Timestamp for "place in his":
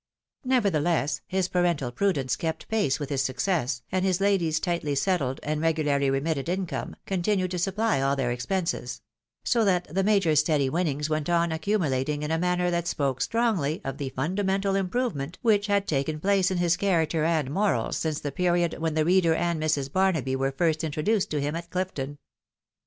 16.19-16.77